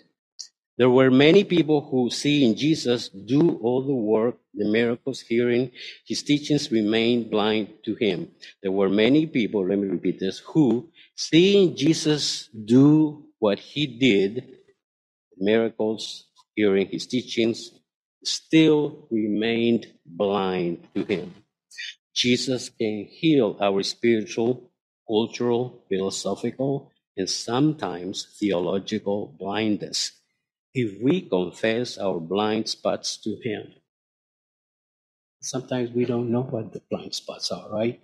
There 0.81 0.89
were 0.89 1.11
many 1.11 1.43
people 1.43 1.81
who 1.91 2.09
see 2.09 2.43
in 2.43 2.55
Jesus 2.55 3.09
do 3.09 3.59
all 3.61 3.83
the 3.83 3.93
work, 3.93 4.39
the 4.55 4.65
miracles, 4.65 5.19
hearing 5.21 5.69
his 6.07 6.23
teachings 6.23 6.71
remained 6.71 7.29
blind 7.29 7.67
to 7.85 7.93
him. 7.93 8.31
There 8.63 8.71
were 8.71 8.89
many 8.89 9.27
people, 9.27 9.67
let 9.67 9.77
me 9.77 9.87
repeat 9.87 10.19
this, 10.19 10.39
who 10.39 10.89
seeing 11.15 11.75
Jesus 11.75 12.49
do 12.65 13.27
what 13.37 13.59
he 13.59 13.85
did, 13.85 14.57
miracles, 15.37 16.25
hearing 16.55 16.87
his 16.87 17.05
teachings, 17.05 17.69
still 18.23 19.07
remained 19.11 19.85
blind 20.03 20.87
to 20.95 21.03
him. 21.03 21.35
Jesus 22.15 22.69
can 22.69 23.05
heal 23.05 23.55
our 23.61 23.83
spiritual, 23.83 24.71
cultural, 25.07 25.85
philosophical, 25.89 26.91
and 27.15 27.29
sometimes 27.29 28.35
theological 28.39 29.35
blindness 29.37 30.13
if 30.73 31.01
we 31.01 31.21
confess 31.21 31.97
our 31.97 32.19
blind 32.19 32.69
spots 32.69 33.17
to 33.23 33.37
Him. 33.43 33.73
Sometimes 35.41 35.91
we 35.91 36.05
don't 36.05 36.31
know 36.31 36.43
what 36.43 36.73
the 36.73 36.81
blind 36.89 37.15
spots 37.15 37.51
are, 37.51 37.69
right? 37.71 37.99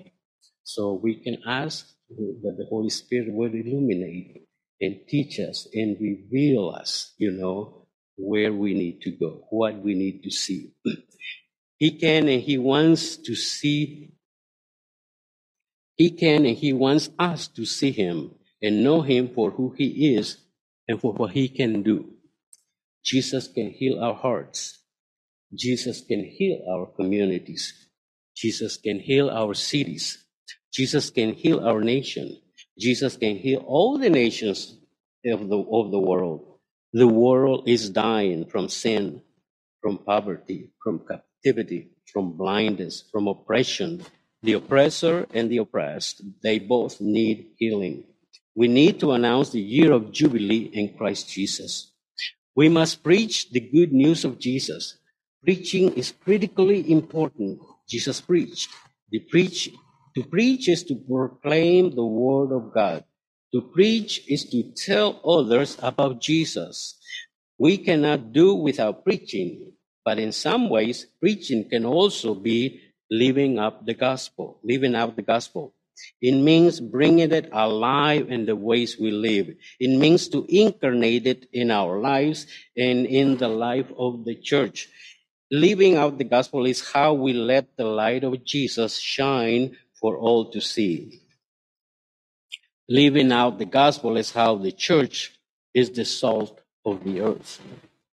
So 0.63 0.93
we 0.93 1.15
can 1.15 1.39
ask 1.47 1.87
that 2.09 2.55
the 2.57 2.65
Holy 2.69 2.89
Spirit 2.89 3.33
will 3.33 3.53
illuminate 3.53 4.47
and 4.81 4.99
teach 5.07 5.39
us 5.39 5.67
and 5.73 5.97
reveal 5.99 6.69
us, 6.69 7.13
you 7.17 7.31
know, 7.31 7.87
where 8.17 8.53
we 8.53 8.73
need 8.73 9.01
to 9.01 9.11
go, 9.11 9.45
what 9.49 9.77
we 9.81 9.95
need 9.95 10.23
to 10.23 10.31
see. 10.31 10.73
he 11.77 11.91
can 11.99 12.27
and 12.27 12.41
He 12.41 12.57
wants 12.57 13.17
to 13.17 13.35
see, 13.35 14.13
He 15.95 16.11
can 16.11 16.45
and 16.45 16.57
He 16.57 16.73
wants 16.73 17.09
us 17.19 17.47
to 17.49 17.65
see 17.65 17.91
Him 17.91 18.35
and 18.61 18.83
know 18.83 19.01
Him 19.01 19.29
for 19.33 19.51
who 19.51 19.73
He 19.77 20.15
is 20.15 20.37
and 20.87 20.99
for 21.01 21.13
what 21.13 21.31
He 21.31 21.49
can 21.49 21.83
do. 21.83 22.16
Jesus 23.07 23.47
can 23.47 23.71
heal 23.71 24.03
our 24.03 24.13
hearts. 24.13 24.79
Jesus 25.55 26.01
can 26.01 26.25
heal 26.25 26.59
our 26.69 26.87
communities. 26.87 27.87
Jesus 28.35 28.75
can 28.75 28.99
heal 28.99 29.29
our 29.29 29.53
cities. 29.53 30.25
Jesus 30.73 31.09
can 31.09 31.33
heal 31.33 31.65
our 31.65 31.79
nation. 31.79 32.37
Jesus 32.77 33.15
can 33.15 33.37
heal 33.37 33.63
all 33.65 33.97
the 33.97 34.09
nations 34.09 34.75
of 35.25 35.47
the, 35.47 35.57
of 35.57 35.91
the 35.91 35.99
world. 35.99 36.59
The 36.91 37.07
world 37.07 37.69
is 37.69 37.89
dying 37.89 38.45
from 38.45 38.67
sin, 38.67 39.21
from 39.81 39.99
poverty, 39.99 40.71
from 40.83 40.99
captivity, 40.99 41.91
from 42.11 42.33
blindness, 42.35 43.05
from 43.09 43.29
oppression. 43.29 44.03
The 44.43 44.53
oppressor 44.53 45.27
and 45.33 45.49
the 45.49 45.59
oppressed, 45.59 46.23
they 46.43 46.59
both 46.59 46.99
need 46.99 47.53
healing. 47.57 48.03
We 48.53 48.67
need 48.67 48.99
to 48.99 49.13
announce 49.13 49.51
the 49.51 49.61
year 49.61 49.93
of 49.93 50.11
Jubilee 50.11 50.69
in 50.73 50.97
Christ 50.97 51.29
Jesus. 51.29 51.93
We 52.57 52.69
must 52.69 53.03
preach 53.03 53.51
the 53.51 53.59
good 53.59 53.93
news 53.93 54.25
of 54.25 54.39
Jesus. 54.39 54.97
Preaching 55.43 55.93
is 55.93 56.11
critically 56.11 56.91
important. 56.91 57.61
Jesus 57.87 58.19
preached. 58.19 58.73
The 59.11 59.19
preach, 59.19 59.69
to 60.15 60.23
preach 60.23 60.67
is 60.67 60.81
to 60.85 60.95
proclaim 60.95 61.93
the 61.93 62.03
word 62.03 62.51
of 62.51 62.73
God. 62.73 63.05
To 63.53 63.61
preach 63.61 64.25
is 64.27 64.49
to 64.49 64.73
tell 64.73 65.21
others 65.23 65.77
about 65.83 66.19
Jesus. 66.19 66.97
We 67.59 67.77
cannot 67.77 68.33
do 68.33 68.55
without 68.55 69.05
preaching, 69.05 69.73
but 70.03 70.17
in 70.17 70.31
some 70.31 70.67
ways, 70.67 71.05
preaching 71.19 71.69
can 71.69 71.85
also 71.85 72.33
be 72.33 72.81
living 73.11 73.59
up 73.59 73.85
the 73.85 73.93
gospel, 73.93 74.59
living 74.63 74.95
out 74.95 75.15
the 75.15 75.21
gospel. 75.21 75.76
It 76.21 76.33
means 76.33 76.79
bringing 76.79 77.31
it 77.31 77.49
alive 77.51 78.31
in 78.31 78.45
the 78.45 78.55
ways 78.55 78.97
we 78.99 79.11
live. 79.11 79.55
It 79.79 79.97
means 79.97 80.27
to 80.29 80.45
incarnate 80.49 81.27
it 81.27 81.47
in 81.51 81.71
our 81.71 81.99
lives 81.99 82.47
and 82.75 83.05
in 83.05 83.37
the 83.37 83.47
life 83.47 83.91
of 83.97 84.25
the 84.25 84.35
church. 84.35 84.89
Living 85.49 85.95
out 85.95 86.17
the 86.17 86.23
gospel 86.25 86.65
is 86.65 86.91
how 86.91 87.13
we 87.13 87.33
let 87.33 87.77
the 87.77 87.85
light 87.85 88.23
of 88.23 88.43
Jesus 88.43 88.97
shine 88.97 89.77
for 89.99 90.17
all 90.17 90.51
to 90.51 90.59
see. 90.59 91.21
Living 92.89 93.31
out 93.31 93.57
the 93.57 93.65
gospel 93.65 94.17
is 94.17 94.31
how 94.31 94.55
the 94.55 94.71
church 94.71 95.33
is 95.73 95.89
the 95.91 96.05
salt 96.05 96.61
of 96.85 97.03
the 97.03 97.21
earth. 97.21 97.61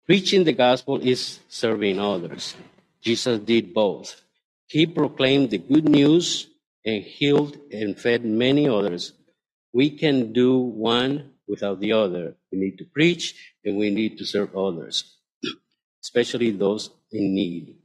Preaching 0.06 0.44
the 0.44 0.52
gospel 0.52 1.00
is 1.00 1.40
serving 1.48 1.98
others. 1.98 2.54
Jesus 3.00 3.38
did 3.40 3.72
both. 3.72 4.20
He 4.66 4.86
proclaimed 4.86 5.50
the 5.50 5.58
good 5.58 5.88
news 5.88 6.48
and 6.84 7.02
healed 7.04 7.58
and 7.72 7.98
fed 7.98 8.24
many 8.24 8.68
others. 8.68 9.12
We 9.72 9.90
can 9.90 10.32
do 10.32 10.58
one 10.58 11.32
without 11.48 11.80
the 11.80 11.92
other. 11.92 12.36
We 12.52 12.58
need 12.58 12.78
to 12.78 12.84
preach 12.84 13.54
and 13.64 13.76
we 13.76 13.90
need 13.90 14.18
to 14.18 14.26
serve 14.26 14.56
others, 14.56 15.18
especially 16.04 16.52
those 16.52 16.90
in 17.12 17.34
need. 17.34 17.76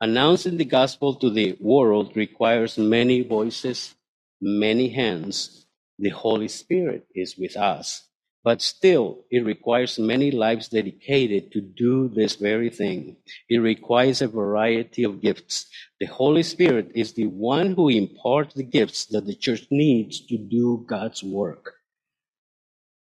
Announcing 0.00 0.58
the 0.58 0.66
gospel 0.66 1.14
to 1.16 1.30
the 1.30 1.56
world 1.60 2.16
requires 2.16 2.78
many 2.78 3.22
voices, 3.22 3.94
many 4.40 4.90
hands. 4.90 5.66
The 5.98 6.10
Holy 6.10 6.48
Spirit 6.48 7.06
is 7.14 7.38
with 7.38 7.56
us. 7.56 8.05
But 8.46 8.62
still, 8.62 9.24
it 9.28 9.44
requires 9.44 9.98
many 9.98 10.30
lives 10.30 10.68
dedicated 10.68 11.50
to 11.50 11.60
do 11.60 12.08
this 12.08 12.36
very 12.36 12.70
thing. 12.70 13.16
It 13.48 13.58
requires 13.58 14.22
a 14.22 14.28
variety 14.28 15.02
of 15.02 15.20
gifts. 15.20 15.66
The 15.98 16.06
Holy 16.06 16.44
Spirit 16.44 16.92
is 16.94 17.14
the 17.14 17.26
one 17.26 17.72
who 17.72 17.88
imparts 17.88 18.54
the 18.54 18.62
gifts 18.62 19.06
that 19.06 19.26
the 19.26 19.34
church 19.34 19.66
needs 19.72 20.24
to 20.26 20.38
do 20.38 20.84
God's 20.86 21.24
work. 21.24 21.74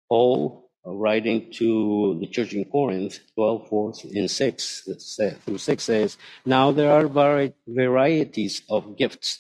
Paul, 0.09 0.73
uh, 0.85 0.91
writing 0.91 1.53
to 1.53 2.19
the 2.19 2.27
church 2.27 2.53
in 2.53 2.65
Corinth, 2.65 3.21
12, 3.37 3.69
4 3.69 3.93
and 4.17 4.29
6 4.29 4.89
uh, 4.89 5.31
through 5.45 5.59
6 5.59 5.85
says, 5.85 6.17
Now 6.47 6.73
there 6.73 6.91
are 6.91 7.07
vari- 7.07 7.55
varieties 7.69 8.63
of 8.69 8.99
gifts, 8.99 9.39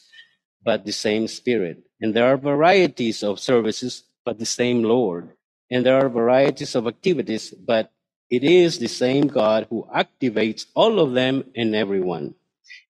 but 0.62 0.84
the 0.84 0.92
same 0.92 1.26
Spirit. 1.26 1.82
And 2.00 2.14
there 2.14 2.26
are 2.32 2.36
varieties 2.36 3.24
of 3.24 3.40
services, 3.40 4.04
but 4.24 4.38
the 4.38 4.46
same 4.46 4.84
Lord 4.84 5.32
and 5.70 5.84
there 5.84 5.98
are 5.98 6.08
varieties 6.08 6.74
of 6.74 6.86
activities, 6.86 7.50
but 7.52 7.92
it 8.30 8.44
is 8.44 8.78
the 8.78 8.88
same 8.88 9.26
God 9.26 9.66
who 9.70 9.88
activates 9.94 10.66
all 10.74 11.00
of 11.00 11.14
them 11.14 11.44
in 11.54 11.74
everyone. 11.74 12.34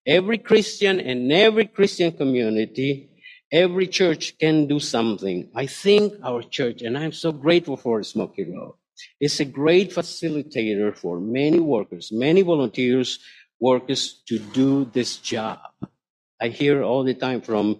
Every 0.05 0.37
Christian 0.37 0.99
and 0.99 1.31
every 1.31 1.65
Christian 1.65 2.11
community, 2.11 3.09
every 3.51 3.87
church 3.87 4.37
can 4.37 4.67
do 4.67 4.79
something. 4.79 5.49
I 5.55 5.65
think 5.65 6.13
our 6.23 6.41
church, 6.41 6.81
and 6.81 6.97
I'm 6.97 7.13
so 7.13 7.31
grateful 7.31 7.77
for 7.77 8.03
Smoky 8.03 8.43
Row, 8.43 8.75
is 9.19 9.39
a 9.39 9.45
great 9.45 9.91
facilitator 9.91 10.95
for 10.95 11.19
many 11.19 11.59
workers, 11.59 12.11
many 12.11 12.41
volunteers, 12.41 13.19
workers 13.59 14.21
to 14.27 14.39
do 14.39 14.85
this 14.85 15.17
job. 15.17 15.59
I 16.41 16.49
hear 16.49 16.83
all 16.83 17.03
the 17.03 17.13
time 17.13 17.41
from 17.41 17.79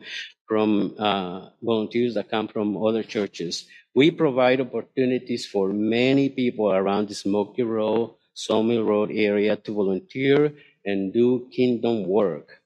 from 0.50 0.96
uh, 1.00 1.50
volunteers 1.62 2.16
that 2.16 2.30
come 2.30 2.50
from 2.50 2.76
other 2.76 3.04
churches 3.04 3.68
we 3.96 4.12
provide 4.12 4.62
opportunities 4.62 5.46
for 5.46 5.74
many 5.74 6.30
people 6.30 6.72
around 6.72 7.10
the 7.10 7.16
Smoky 7.16 7.64
Row, 7.64 8.18
Sawmill 8.34 8.84
Road 8.84 9.12
area 9.12 9.56
to 9.56 9.74
volunteer 9.74 10.54
and 10.86 11.12
do 11.12 11.50
kingdom 11.52 12.08
work 12.08 12.62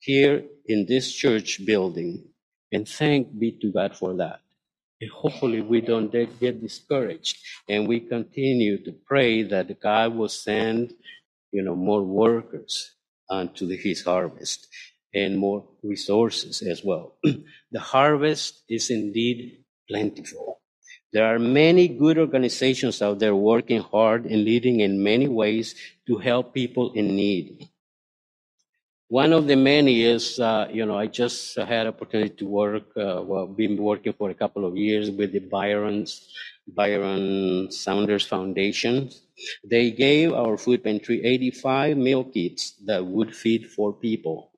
here 0.00 0.44
in 0.66 0.86
this 0.86 1.12
church 1.12 1.64
building. 1.64 2.24
And 2.72 2.88
thank 2.88 3.38
be 3.38 3.52
to 3.62 3.72
God 3.72 3.96
for 3.96 4.14
that. 4.16 4.40
And 5.00 5.10
hopefully 5.10 5.60
we 5.62 5.80
don't 5.80 6.12
get 6.12 6.60
discouraged 6.60 7.38
and 7.68 7.88
we 7.88 8.00
continue 8.00 8.82
to 8.84 8.92
pray 9.06 9.42
that 9.44 9.80
God 9.80 10.14
will 10.16 10.28
send, 10.28 10.92
you 11.52 11.62
know, 11.62 11.76
more 11.76 12.02
workers 12.02 12.94
the, 13.66 13.76
his 13.76 14.04
harvest 14.04 14.68
and 15.14 15.38
more 15.38 15.64
resources 15.82 16.62
as 16.62 16.84
well. 16.84 17.16
the 17.72 17.80
harvest 17.80 18.62
is 18.68 18.90
indeed 18.90 19.64
plentiful. 19.88 20.60
There 21.12 21.32
are 21.32 21.38
many 21.38 21.86
good 21.86 22.18
organizations 22.18 23.00
out 23.00 23.20
there 23.20 23.36
working 23.36 23.80
hard 23.80 24.24
and 24.24 24.44
leading 24.44 24.80
in 24.80 25.02
many 25.02 25.28
ways 25.28 25.76
to 26.08 26.18
help 26.18 26.52
people 26.52 26.92
in 26.94 27.14
need. 27.14 27.68
One 29.08 29.32
of 29.32 29.46
the 29.46 29.54
many 29.54 30.02
is, 30.02 30.40
uh, 30.40 30.66
you 30.72 30.84
know, 30.86 30.98
I 30.98 31.06
just 31.06 31.56
had 31.56 31.86
opportunity 31.86 32.34
to 32.36 32.46
work, 32.46 32.96
uh, 32.96 33.22
well, 33.22 33.46
been 33.46 33.76
working 33.76 34.12
for 34.14 34.30
a 34.30 34.34
couple 34.34 34.64
of 34.64 34.76
years 34.76 35.10
with 35.10 35.30
the 35.32 35.38
Byron's, 35.38 36.32
Byron 36.66 37.70
Saunders 37.70 38.26
Foundation. 38.26 39.10
They 39.62 39.92
gave 39.92 40.32
our 40.32 40.56
food 40.56 40.82
pantry 40.82 41.22
85 41.24 41.96
meal 41.96 42.24
kits 42.24 42.72
that 42.86 43.06
would 43.06 43.36
feed 43.36 43.70
four 43.70 43.92
people. 43.92 44.50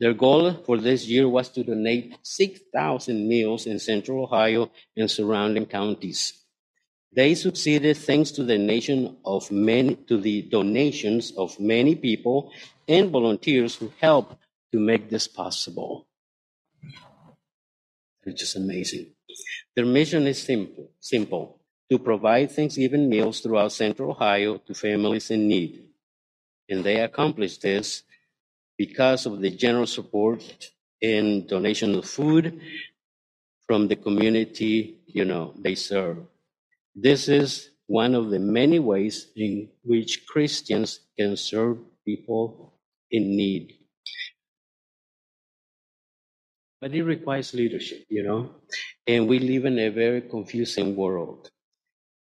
Their 0.00 0.14
goal 0.14 0.54
for 0.64 0.78
this 0.78 1.06
year 1.08 1.28
was 1.28 1.48
to 1.50 1.64
donate 1.64 2.16
6,000 2.22 3.28
meals 3.28 3.66
in 3.66 3.78
Central 3.78 4.24
Ohio 4.24 4.70
and 4.96 5.10
surrounding 5.10 5.66
counties. 5.66 6.44
They 7.12 7.34
succeeded 7.34 7.96
thanks 7.96 8.30
to 8.32 8.44
the 8.44 8.58
nation 8.58 9.16
of 9.24 9.50
many, 9.50 9.96
to 10.06 10.20
the 10.20 10.42
donations 10.42 11.32
of 11.36 11.58
many 11.58 11.96
people 11.96 12.52
and 12.86 13.10
volunteers 13.10 13.74
who 13.74 13.92
helped 14.00 14.36
to 14.72 14.78
make 14.78 15.10
this 15.10 15.26
possible. 15.26 16.06
It's 18.24 18.40
just 18.40 18.56
amazing. 18.56 19.06
Their 19.74 19.86
mission 19.86 20.26
is 20.26 20.42
simple, 20.42 20.90
simple 21.00 21.60
to 21.90 21.98
provide 21.98 22.50
Thanksgiving 22.50 23.08
meals 23.08 23.40
throughout 23.40 23.72
Central 23.72 24.10
Ohio 24.10 24.58
to 24.58 24.74
families 24.74 25.30
in 25.30 25.48
need. 25.48 25.84
And 26.68 26.84
they 26.84 27.00
accomplished 27.00 27.62
this 27.62 28.02
because 28.78 29.26
of 29.26 29.40
the 29.40 29.50
general 29.50 29.86
support 29.86 30.70
and 31.02 31.46
donation 31.48 31.94
of 31.96 32.04
food 32.06 32.60
from 33.66 33.88
the 33.88 33.96
community, 33.96 34.96
you 35.06 35.24
know, 35.24 35.52
they 35.58 35.74
serve. 35.74 36.18
This 36.94 37.28
is 37.28 37.70
one 37.86 38.14
of 38.14 38.30
the 38.30 38.38
many 38.38 38.78
ways 38.78 39.26
in 39.36 39.68
which 39.82 40.26
Christians 40.26 41.00
can 41.18 41.36
serve 41.36 41.78
people 42.04 42.72
in 43.10 43.36
need. 43.36 43.74
But 46.80 46.94
it 46.94 47.02
requires 47.02 47.54
leadership, 47.54 48.06
you 48.08 48.22
know, 48.22 48.50
and 49.06 49.26
we 49.26 49.40
live 49.40 49.64
in 49.64 49.78
a 49.78 49.88
very 49.88 50.20
confusing 50.20 50.94
world. 50.94 51.50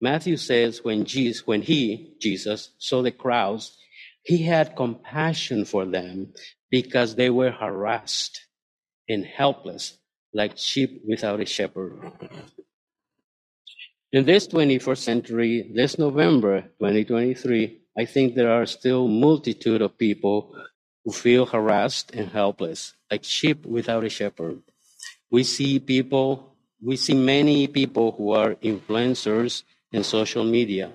Matthew 0.00 0.37
says 0.37 0.84
when 0.84 1.04
Jesus, 1.04 1.46
when 1.46 1.62
he, 1.62 2.14
Jesus, 2.20 2.70
saw 2.78 3.02
the 3.02 3.11
crowds, 3.11 3.76
he 4.24 4.42
had 4.42 4.74
compassion 4.74 5.64
for 5.64 5.84
them 5.84 6.32
because 6.70 7.14
they 7.14 7.30
were 7.30 7.50
harassed 7.52 8.46
and 9.08 9.24
helpless 9.24 9.98
like 10.32 10.58
sheep 10.58 11.02
without 11.06 11.40
a 11.40 11.46
shepherd. 11.46 11.92
In 14.12 14.24
this 14.24 14.48
21st 14.48 14.98
century, 14.98 15.70
this 15.74 15.98
November 15.98 16.62
2023, 16.80 17.80
I 17.96 18.04
think 18.04 18.34
there 18.34 18.50
are 18.50 18.66
still 18.66 19.06
multitude 19.06 19.82
of 19.82 19.98
people 19.98 20.54
who 21.04 21.12
feel 21.12 21.46
harassed 21.46 22.12
and 22.14 22.30
helpless, 22.30 22.94
like 23.10 23.24
sheep 23.24 23.66
without 23.66 24.04
a 24.04 24.08
shepherd. 24.08 24.62
We 25.30 25.44
see 25.44 25.78
people, 25.78 26.56
we 26.82 26.96
see 26.96 27.14
many 27.14 27.66
people 27.66 28.12
who 28.12 28.32
are 28.32 28.54
influencers 28.56 29.64
in 29.92 30.02
social 30.02 30.44
media, 30.44 30.92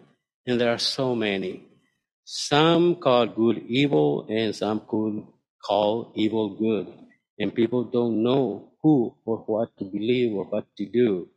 and 0.48 0.60
there 0.60 0.74
are 0.74 0.80
so 0.80 1.16
many. 1.16 1.69
Some 2.32 2.98
call 2.98 3.26
good 3.26 3.58
evil, 3.66 4.28
and 4.30 4.56
some 4.56 4.82
could 4.88 5.26
call 5.66 6.14
evil 6.14 6.50
good, 6.58 6.86
and 7.40 7.52
people 7.52 7.86
don't 7.86 8.22
know 8.22 8.70
who 8.84 9.16
or 9.26 9.38
what 9.48 9.76
to 9.80 9.86
believe 9.86 10.36
or 10.36 10.44
what 10.44 10.68
to 10.78 10.86
do. 10.86 11.28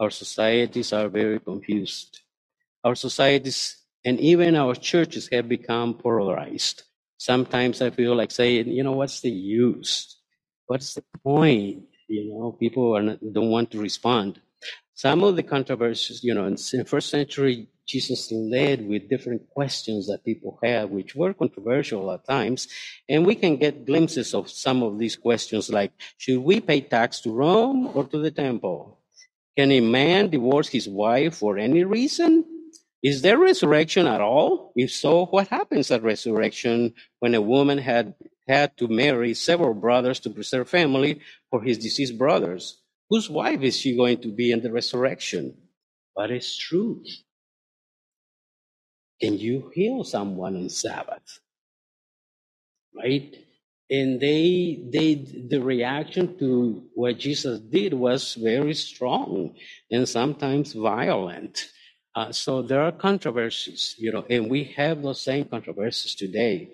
Our 0.00 0.10
societies 0.10 0.92
are 0.92 1.08
very 1.08 1.38
confused. 1.38 2.22
Our 2.82 2.96
societies 2.96 3.76
and 4.04 4.18
even 4.18 4.56
our 4.56 4.74
churches 4.74 5.28
have 5.30 5.48
become 5.48 5.94
polarized. 5.94 6.82
Sometimes 7.16 7.80
I 7.80 7.90
feel 7.90 8.16
like 8.16 8.32
saying, 8.32 8.66
you 8.66 8.82
know, 8.82 8.98
what's 8.98 9.20
the 9.20 9.30
use? 9.30 10.18
What's 10.66 10.94
the 10.94 11.04
point? 11.22 11.84
You 12.08 12.34
know, 12.34 12.56
people 12.58 13.00
not, 13.00 13.20
don't 13.32 13.50
want 13.50 13.70
to 13.70 13.78
respond. 13.80 14.40
Some 14.92 15.22
of 15.22 15.36
the 15.36 15.44
controversies, 15.44 16.24
you 16.24 16.34
know, 16.34 16.46
in 16.46 16.56
first 16.84 17.10
century, 17.10 17.68
Jesus 17.90 18.30
led 18.30 18.86
with 18.86 19.08
different 19.08 19.48
questions 19.50 20.06
that 20.06 20.24
people 20.24 20.58
have, 20.62 20.90
which 20.90 21.16
were 21.16 21.34
controversial 21.34 22.10
at 22.12 22.24
times. 22.24 22.68
And 23.08 23.26
we 23.26 23.34
can 23.34 23.56
get 23.56 23.84
glimpses 23.84 24.32
of 24.32 24.48
some 24.48 24.82
of 24.82 24.98
these 24.98 25.16
questions 25.16 25.70
like, 25.70 25.92
should 26.16 26.38
we 26.38 26.60
pay 26.60 26.82
tax 26.82 27.20
to 27.22 27.32
Rome 27.32 27.90
or 27.94 28.04
to 28.04 28.18
the 28.18 28.30
temple? 28.30 29.00
Can 29.58 29.72
a 29.72 29.80
man 29.80 30.30
divorce 30.30 30.68
his 30.68 30.88
wife 30.88 31.34
for 31.36 31.58
any 31.58 31.82
reason? 31.82 32.44
Is 33.02 33.22
there 33.22 33.38
resurrection 33.38 34.06
at 34.06 34.20
all? 34.20 34.72
If 34.76 34.92
so, 34.92 35.26
what 35.26 35.48
happens 35.48 35.90
at 35.90 36.02
resurrection 36.02 36.94
when 37.18 37.34
a 37.34 37.40
woman 37.40 37.78
had 37.78 38.14
had 38.46 38.76
to 38.76 38.88
marry 38.88 39.32
several 39.34 39.74
brothers 39.74 40.20
to 40.20 40.30
preserve 40.30 40.68
family 40.68 41.20
for 41.50 41.62
his 41.62 41.78
deceased 41.78 42.18
brothers? 42.18 42.80
Whose 43.08 43.28
wife 43.30 43.62
is 43.62 43.78
she 43.78 43.96
going 43.96 44.20
to 44.22 44.28
be 44.28 44.52
in 44.52 44.60
the 44.60 44.70
resurrection? 44.70 45.56
But 46.14 46.30
it's 46.30 46.56
truth. 46.56 47.08
Can 49.20 49.38
you 49.38 49.70
heal 49.74 50.04
someone 50.04 50.56
on 50.56 50.68
Sabbath? 50.70 51.40
Right? 52.96 53.36
and 53.90 54.20
they 54.20 54.80
they 54.92 55.14
the 55.14 55.60
reaction 55.60 56.38
to 56.38 56.82
what 56.94 57.18
jesus 57.18 57.58
did 57.60 57.92
was 57.92 58.34
very 58.34 58.74
strong 58.74 59.54
and 59.90 60.08
sometimes 60.08 60.72
violent 60.72 61.68
uh, 62.14 62.32
so 62.32 62.62
there 62.62 62.82
are 62.82 62.92
controversies 62.92 63.94
you 63.98 64.12
know 64.12 64.24
and 64.30 64.48
we 64.48 64.64
have 64.64 65.02
those 65.02 65.20
same 65.20 65.44
controversies 65.44 66.14
today 66.14 66.68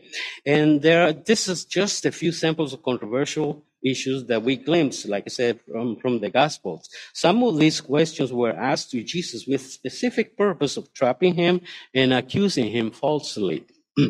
and 0.44 0.82
there 0.82 1.08
are, 1.08 1.12
this 1.12 1.48
is 1.48 1.64
just 1.64 2.04
a 2.04 2.12
few 2.12 2.32
samples 2.32 2.72
of 2.72 2.82
controversial 2.82 3.62
issues 3.90 4.24
that 4.26 4.42
we 4.42 4.56
glimpse 4.56 5.06
like 5.06 5.24
i 5.26 5.30
said 5.30 5.60
from, 5.70 5.96
from 5.96 6.20
the 6.20 6.30
gospels 6.30 6.88
some 7.12 7.42
of 7.42 7.58
these 7.58 7.80
questions 7.80 8.32
were 8.32 8.52
asked 8.52 8.90
to 8.90 9.02
jesus 9.02 9.46
with 9.46 9.62
specific 9.62 10.36
purpose 10.36 10.76
of 10.76 10.92
trapping 10.92 11.34
him 11.34 11.60
and 11.94 12.12
accusing 12.12 12.70
him 12.70 12.90
falsely 12.90 13.64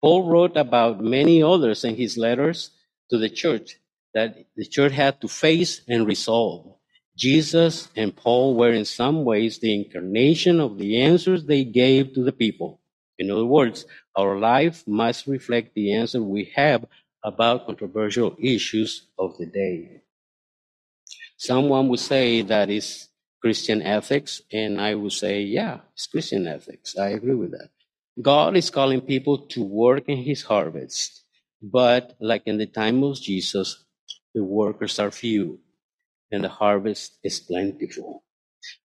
Paul 0.00 0.30
wrote 0.30 0.56
about 0.56 1.02
many 1.02 1.42
others 1.42 1.84
in 1.84 1.96
his 1.96 2.16
letters 2.16 2.70
to 3.10 3.18
the 3.18 3.28
church 3.28 3.76
that 4.14 4.36
the 4.56 4.64
church 4.64 4.92
had 4.92 5.20
to 5.20 5.28
face 5.28 5.80
and 5.88 6.06
resolve. 6.06 6.74
Jesus 7.16 7.88
and 7.96 8.14
Paul 8.14 8.54
were 8.54 8.72
in 8.72 8.84
some 8.84 9.24
ways 9.24 9.58
the 9.58 9.74
incarnation 9.74 10.60
of 10.60 10.78
the 10.78 11.00
answers 11.00 11.44
they 11.44 11.64
gave 11.64 12.14
to 12.14 12.22
the 12.22 12.32
people. 12.32 12.80
In 13.18 13.30
other 13.30 13.44
words, 13.44 13.86
our 14.16 14.38
life 14.38 14.86
must 14.86 15.26
reflect 15.26 15.74
the 15.74 15.92
answer 15.92 16.22
we 16.22 16.52
have 16.54 16.84
about 17.24 17.66
controversial 17.66 18.36
issues 18.38 19.06
of 19.18 19.36
the 19.38 19.46
day. 19.46 20.02
Someone 21.36 21.88
would 21.88 22.00
say 22.00 22.42
that 22.42 22.70
is 22.70 23.08
Christian 23.40 23.82
ethics, 23.82 24.42
and 24.52 24.80
I 24.80 24.94
would 24.94 25.12
say, 25.12 25.42
yeah, 25.42 25.80
it's 25.94 26.06
Christian 26.06 26.46
ethics. 26.46 26.96
I 26.96 27.10
agree 27.10 27.34
with 27.34 27.52
that. 27.52 27.70
God 28.20 28.56
is 28.56 28.70
calling 28.70 29.00
people 29.00 29.38
to 29.54 29.62
work 29.62 30.08
in 30.08 30.18
his 30.18 30.42
harvest. 30.42 31.22
But 31.62 32.16
like 32.20 32.42
in 32.46 32.58
the 32.58 32.66
time 32.66 33.02
of 33.04 33.20
Jesus, 33.20 33.84
the 34.34 34.42
workers 34.42 34.98
are 34.98 35.10
few 35.10 35.60
and 36.30 36.44
the 36.44 36.48
harvest 36.48 37.18
is 37.22 37.40
plentiful. 37.40 38.24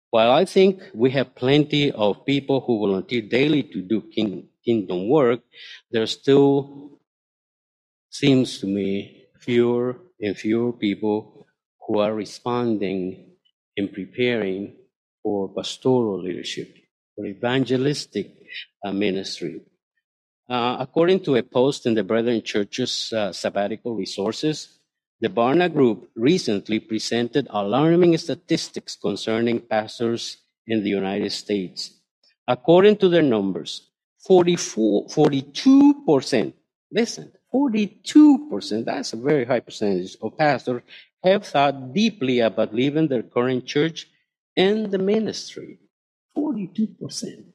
While 0.09 0.31
I 0.31 0.43
think 0.45 0.81
we 0.93 1.11
have 1.11 1.35
plenty 1.35 1.91
of 1.91 2.25
people 2.25 2.59
who 2.61 2.79
volunteer 2.79 3.21
daily 3.21 3.63
to 3.63 3.81
do 3.81 4.01
king, 4.13 4.49
kingdom 4.65 5.07
work, 5.07 5.39
there's 5.89 6.11
still 6.11 6.99
seems 8.11 8.59
to 8.59 8.67
me 8.67 9.25
fewer 9.39 9.97
and 10.19 10.37
fewer 10.37 10.73
people 10.73 11.47
who 11.87 11.99
are 11.99 12.13
responding 12.13 13.31
and 13.77 13.91
preparing 13.91 14.75
for 15.23 15.49
pastoral 15.49 16.21
leadership, 16.21 16.75
for 17.15 17.25
evangelistic 17.25 18.27
uh, 18.85 18.91
ministry. 18.91 19.61
Uh, 20.49 20.75
according 20.79 21.21
to 21.21 21.37
a 21.37 21.43
post 21.43 21.85
in 21.85 21.93
the 21.93 22.03
Brethren 22.03 22.41
Church's 22.43 23.13
uh, 23.13 23.31
sabbatical 23.31 23.95
resources, 23.95 24.79
the 25.21 25.29
Barna 25.29 25.71
Group 25.71 26.09
recently 26.15 26.79
presented 26.79 27.47
alarming 27.49 28.17
statistics 28.17 28.97
concerning 28.97 29.61
pastors 29.61 30.37
in 30.67 30.83
the 30.83 30.89
United 30.89 31.31
States. 31.31 31.93
According 32.47 32.97
to 32.97 33.07
their 33.07 33.21
numbers, 33.21 33.89
44, 34.27 35.07
42%, 35.07 36.53
listen, 36.91 37.31
42%, 37.53 38.85
that's 38.85 39.13
a 39.13 39.17
very 39.17 39.45
high 39.45 39.59
percentage 39.59 40.15
of 40.21 40.37
pastors 40.37 40.81
have 41.23 41.45
thought 41.45 41.93
deeply 41.93 42.39
about 42.39 42.73
leaving 42.73 43.07
their 43.07 43.23
current 43.23 43.65
church 43.65 44.07
and 44.55 44.91
the 44.91 44.97
ministry. 44.97 45.79
42%. 46.35 47.45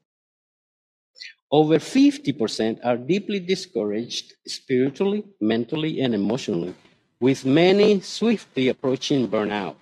Over 1.50 1.78
50% 1.78 2.80
are 2.84 2.96
deeply 2.96 3.40
discouraged 3.40 4.34
spiritually, 4.46 5.24
mentally, 5.40 6.00
and 6.00 6.14
emotionally, 6.14 6.74
with 7.20 7.44
many 7.44 8.00
swiftly 8.00 8.68
approaching 8.68 9.28
burnout. 9.28 9.76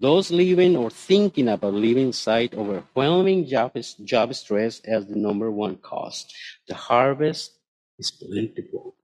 Those 0.00 0.30
leaving 0.30 0.76
or 0.76 0.90
thinking 0.90 1.48
about 1.48 1.74
leaving 1.74 2.12
cite 2.12 2.54
overwhelming 2.54 3.46
job, 3.46 3.76
job 4.04 4.34
stress 4.34 4.80
as 4.80 5.06
the 5.06 5.16
number 5.16 5.50
one 5.50 5.76
cause. 5.76 6.26
The 6.68 6.74
harvest 6.74 7.58
is 7.98 8.10
plentiful. 8.10 8.94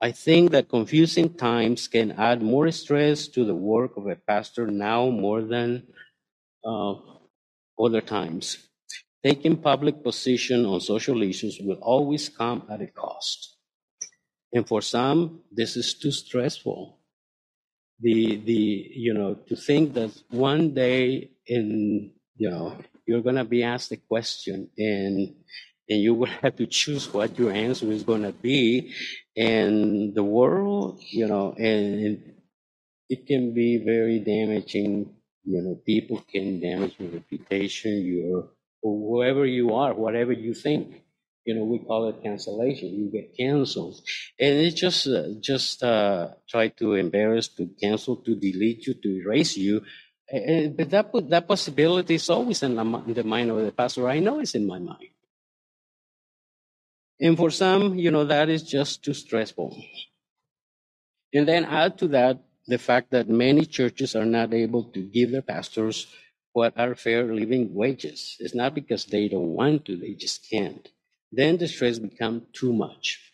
I 0.00 0.12
think 0.12 0.50
that 0.50 0.68
confusing 0.68 1.34
times 1.34 1.88
can 1.88 2.12
add 2.12 2.42
more 2.42 2.70
stress 2.70 3.28
to 3.28 3.44
the 3.44 3.54
work 3.54 3.96
of 3.96 4.06
a 4.06 4.16
pastor 4.16 4.66
now 4.66 5.08
more 5.08 5.42
than 5.42 5.84
uh, 6.64 6.94
other 7.80 8.02
times. 8.02 8.58
Taking 9.24 9.56
public 9.56 10.02
position 10.02 10.66
on 10.66 10.80
social 10.80 11.22
issues 11.22 11.58
will 11.60 11.78
always 11.80 12.28
come 12.28 12.64
at 12.70 12.82
a 12.82 12.86
cost. 12.86 13.56
And 14.52 14.68
for 14.68 14.82
some, 14.82 15.40
this 15.50 15.76
is 15.76 15.94
too 15.94 16.12
stressful. 16.12 16.98
The, 18.00 18.36
the, 18.36 18.90
you 18.94 19.14
know, 19.14 19.34
to 19.48 19.56
think 19.56 19.94
that 19.94 20.12
one 20.30 20.74
day 20.74 21.30
in, 21.46 22.12
you 22.36 22.50
know, 22.50 22.76
you're 23.06 23.22
going 23.22 23.36
to 23.36 23.44
be 23.44 23.62
asked 23.64 23.92
a 23.92 23.96
question 23.96 24.68
and, 24.76 25.34
and 25.88 26.00
you 26.00 26.14
will 26.14 26.26
have 26.42 26.56
to 26.56 26.66
choose 26.66 27.12
what 27.12 27.38
your 27.38 27.52
answer 27.52 27.90
is 27.90 28.02
going 28.02 28.22
to 28.22 28.32
be. 28.32 28.94
And 29.36 30.14
the 30.14 30.24
world, 30.24 31.00
you 31.02 31.26
know, 31.26 31.52
and 31.52 32.34
it 33.08 33.26
can 33.26 33.54
be 33.54 33.78
very 33.84 34.18
damaging. 34.20 35.14
You 35.44 35.62
know, 35.62 35.80
people 35.86 36.24
can 36.30 36.60
damage 36.60 36.96
your 36.98 37.10
reputation, 37.10 38.04
your 38.04 38.48
whoever 38.82 39.46
you 39.46 39.74
are, 39.74 39.94
whatever 39.94 40.32
you 40.32 40.54
think. 40.54 41.02
You 41.44 41.54
know, 41.54 41.64
we 41.64 41.78
call 41.78 42.08
it 42.08 42.22
cancellation. 42.24 42.88
You 42.88 43.10
get 43.12 43.36
canceled, 43.36 44.00
and 44.40 44.58
it's 44.58 44.74
just 44.74 45.06
uh, 45.06 45.28
just 45.40 45.80
uh, 45.80 46.30
try 46.48 46.68
to 46.80 46.94
embarrass, 46.94 47.46
to 47.54 47.70
cancel, 47.80 48.16
to 48.16 48.34
delete 48.34 48.86
you, 48.88 48.94
to 48.94 49.08
erase 49.22 49.56
you. 49.56 49.82
And, 50.28 50.76
but 50.76 50.90
that 50.90 51.12
that 51.30 51.46
possibility 51.46 52.16
is 52.16 52.28
always 52.30 52.64
in 52.64 52.74
the 52.74 53.22
mind 53.22 53.50
of 53.52 53.64
the 53.64 53.70
pastor. 53.70 54.08
I 54.08 54.18
know 54.18 54.40
it's 54.40 54.56
in 54.56 54.66
my 54.66 54.80
mind. 54.80 55.10
And 57.20 57.36
for 57.36 57.50
some, 57.50 57.98
you 57.98 58.10
know, 58.10 58.24
that 58.24 58.48
is 58.48 58.62
just 58.62 59.04
too 59.04 59.14
stressful. 59.14 59.82
And 61.32 61.48
then 61.48 61.64
add 61.64 61.98
to 61.98 62.08
that 62.08 62.42
the 62.66 62.78
fact 62.78 63.10
that 63.12 63.28
many 63.28 63.64
churches 63.64 64.14
are 64.14 64.24
not 64.26 64.52
able 64.52 64.84
to 64.84 65.00
give 65.00 65.30
their 65.30 65.42
pastors 65.42 66.06
what 66.52 66.74
are 66.76 66.94
fair 66.94 67.34
living 67.34 67.74
wages. 67.74 68.36
It's 68.40 68.54
not 68.54 68.74
because 68.74 69.06
they 69.06 69.28
don't 69.28 69.54
want 69.54 69.84
to, 69.86 69.96
they 69.96 70.14
just 70.14 70.48
can't. 70.50 70.88
Then 71.30 71.58
the 71.58 71.68
stress 71.68 71.98
becomes 71.98 72.44
too 72.52 72.72
much. 72.72 73.32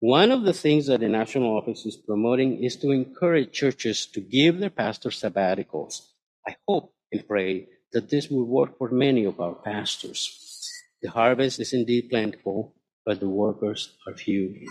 One 0.00 0.30
of 0.30 0.42
the 0.42 0.52
things 0.52 0.86
that 0.86 1.00
the 1.00 1.08
national 1.08 1.56
office 1.56 1.86
is 1.86 1.96
promoting 1.96 2.62
is 2.62 2.76
to 2.76 2.90
encourage 2.90 3.52
churches 3.52 4.06
to 4.06 4.20
give 4.20 4.58
their 4.58 4.70
pastors 4.70 5.20
sabbaticals. 5.20 6.02
I 6.46 6.56
hope 6.68 6.92
and 7.10 7.26
pray 7.26 7.68
that 7.92 8.10
this 8.10 8.28
will 8.28 8.44
work 8.44 8.76
for 8.76 8.90
many 8.90 9.24
of 9.24 9.40
our 9.40 9.54
pastors. 9.54 10.70
The 11.00 11.10
harvest 11.10 11.60
is 11.60 11.72
indeed 11.72 12.10
plentiful, 12.10 12.74
but 13.06 13.20
the 13.20 13.28
workers 13.28 13.96
are 14.06 14.14
few. 14.14 14.66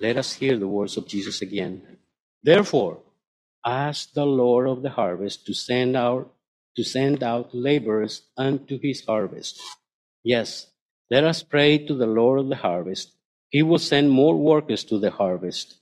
Let 0.00 0.16
us 0.16 0.34
hear 0.34 0.56
the 0.56 0.68
words 0.68 0.96
of 0.96 1.08
Jesus 1.08 1.42
again. 1.42 1.98
Therefore, 2.42 3.00
ask 3.66 4.14
the 4.14 4.24
Lord 4.24 4.68
of 4.68 4.82
the 4.82 4.90
harvest 4.90 5.46
to 5.46 5.54
send 5.54 5.96
out 5.96 6.32
to 6.76 6.84
send 6.84 7.22
out 7.22 7.50
laborers 7.52 8.22
unto 8.38 8.78
his 8.80 9.04
harvest. 9.04 9.60
Yes, 10.22 10.68
let 11.10 11.24
us 11.24 11.42
pray 11.42 11.78
to 11.78 11.94
the 11.94 12.06
Lord 12.06 12.38
of 12.40 12.48
the 12.48 12.56
harvest. 12.56 13.12
He 13.50 13.62
will 13.62 13.80
send 13.80 14.10
more 14.10 14.36
workers 14.36 14.84
to 14.84 14.98
the 14.98 15.10
harvest. 15.10 15.74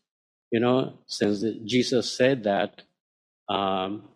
You 0.50 0.60
know, 0.60 0.94
since 1.06 1.44
Jesus 1.66 2.10
said 2.16 2.44
that, 2.44 2.82
um, 3.50 4.08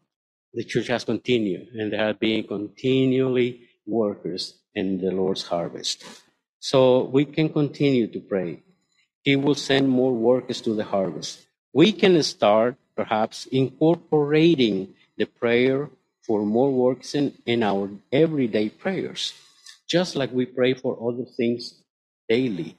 the 0.55 0.64
church 0.64 0.88
has 0.88 1.05
continued, 1.05 1.68
and 1.74 1.92
there 1.92 2.07
have 2.07 2.18
been 2.18 2.46
continually 2.46 3.68
workers 3.87 4.59
in 4.74 4.98
the 4.98 5.11
Lord's 5.11 5.44
harvest. 5.44 6.05
So 6.62 7.07
we 7.07 7.25
can 7.25 7.48
continue 7.48 8.07
to 8.07 8.20
pray. 8.20 8.62
He 9.25 9.35
will 9.35 9.57
send 9.57 9.88
more 9.88 10.12
workers 10.14 10.61
to 10.62 10.75
the 10.75 10.85
harvest. 10.85 11.44
We 11.72 11.90
can 11.90 12.22
start 12.22 12.77
perhaps 12.94 13.46
incorporating 13.51 14.94
the 15.16 15.27
prayer 15.27 15.90
for 16.22 16.46
more 16.46 16.70
works 16.70 17.16
in, 17.16 17.35
in 17.46 17.64
our 17.64 17.90
everyday 18.12 18.68
prayers, 18.68 19.35
just 19.88 20.14
like 20.14 20.33
we 20.33 20.46
pray 20.46 20.75
for 20.75 20.96
other 21.03 21.25
things 21.25 21.83
daily. 22.29 22.77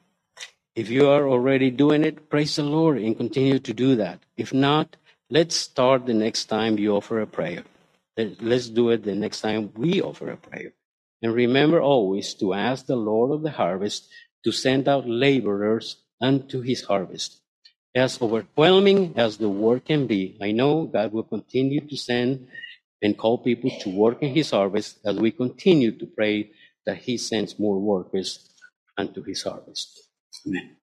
If 0.76 0.89
you 0.89 1.10
are 1.10 1.28
already 1.28 1.69
doing 1.69 2.06
it, 2.06 2.30
praise 2.30 2.56
the 2.56 2.63
Lord 2.63 2.98
and 3.00 3.17
continue 3.17 3.60
to 3.60 3.74
do 3.74 3.98
that. 3.98 4.19
If 4.38 4.54
not, 4.54 4.96
let's 5.30 5.58
start 5.58 6.06
the 6.06 6.13
next 6.13 6.46
time 6.46 6.80
you 6.80 6.96
offer 6.96 7.19
a 7.19 7.28
prayer. 7.28 7.65
Let's 8.17 8.69
do 8.69 8.91
it 8.91 9.04
the 9.04 9.15
next 9.15 9.41
time 9.41 9.74
we 9.76 10.02
offer 10.02 10.30
a 10.32 10.38
prayer. 10.38 10.72
And 11.24 11.34
remember 11.34 11.82
always 11.82 12.34
to 12.36 12.54
ask 12.54 12.86
the 12.86 12.98
Lord 12.98 13.32
of 13.32 13.42
the 13.42 13.52
harvest 13.52 14.10
to 14.44 14.52
send 14.52 14.90
out 14.90 15.08
laborers 15.08 15.98
unto 16.22 16.62
his 16.62 16.84
harvest. 16.84 17.40
As 17.96 18.22
overwhelming 18.22 19.14
as 19.16 19.38
the 19.38 19.50
work 19.50 19.86
can 19.86 20.06
be, 20.06 20.38
I 20.42 20.52
know 20.52 20.86
God 20.86 21.14
will 21.14 21.24
continue 21.24 21.80
to 21.88 21.96
send 21.96 22.48
and 23.02 23.18
call 23.18 23.38
people 23.38 23.72
to 23.82 23.90
work 23.90 24.22
in 24.22 24.34
his 24.34 24.52
harvest 24.52 25.00
as 25.06 25.18
we 25.18 25.32
continue 25.32 25.98
to 25.98 26.06
pray 26.06 26.52
that 26.86 26.98
he 26.98 27.18
sends 27.18 27.58
more 27.58 27.80
workers 27.80 28.50
unto 28.98 29.24
his 29.24 29.44
harvest. 29.44 30.10
Amen. 30.46 30.78